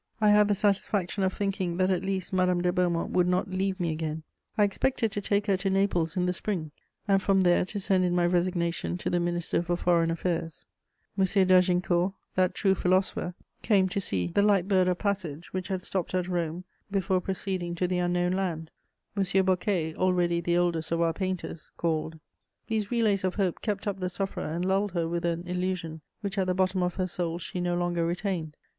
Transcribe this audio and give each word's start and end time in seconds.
I 0.19 0.29
had 0.31 0.47
the 0.47 0.55
satisfaction 0.55 1.21
of 1.23 1.31
thinking 1.31 1.77
that 1.77 1.91
at 1.91 2.03
least 2.03 2.33
Madame 2.33 2.59
de 2.61 2.73
Beaumont 2.73 3.11
would 3.11 3.27
not 3.27 3.51
leave 3.51 3.79
me 3.79 3.91
again: 3.91 4.23
I 4.57 4.63
expected 4.63 5.11
to 5.11 5.21
take 5.21 5.45
her 5.45 5.55
to 5.57 5.69
Naples 5.69 6.17
in 6.17 6.25
the 6.25 6.33
spring, 6.33 6.71
and 7.07 7.21
from 7.21 7.41
there 7.41 7.63
to 7.65 7.79
send 7.79 8.03
in 8.03 8.15
my 8.15 8.25
resignation 8.25 8.97
to 8.97 9.11
the 9.11 9.19
Minister 9.19 9.61
for 9.61 9.75
Foreign 9.77 10.09
Affairs. 10.09 10.65
M. 11.19 11.23
d'Agincourt, 11.45 12.13
that 12.33 12.55
true 12.55 12.73
philosopher, 12.73 13.35
came 13.61 13.87
to 13.89 14.01
see 14.01 14.25
the 14.25 14.41
light 14.41 14.67
bird 14.67 14.87
of 14.87 14.97
passage, 14.97 15.53
which 15.53 15.67
had 15.67 15.83
stopped 15.83 16.15
at 16.15 16.27
Rome 16.27 16.63
before 16.89 17.21
proceeding 17.21 17.75
to 17.75 17.87
the 17.87 17.99
unknown 17.99 18.31
land; 18.31 18.71
M. 19.15 19.23
Boquet, 19.45 19.93
already 19.97 20.41
the 20.41 20.57
oldest 20.57 20.91
of 20.91 20.99
our 20.99 21.13
painters, 21.13 21.69
called. 21.77 22.19
These 22.65 22.89
relays 22.89 23.23
of 23.23 23.35
hope 23.35 23.61
kept 23.61 23.85
up 23.85 23.99
the 23.99 24.09
sufferer, 24.09 24.51
and 24.51 24.65
lulled 24.65 24.93
her 24.93 25.07
with 25.07 25.25
an 25.25 25.45
illusion 25.47 26.01
which 26.21 26.39
at 26.39 26.47
the 26.47 26.55
bottom 26.55 26.81
of 26.81 26.95
her 26.95 27.05
soul 27.05 27.37
she 27.37 27.61
no 27.61 27.75
longer 27.75 28.03
retained. 28.03 28.57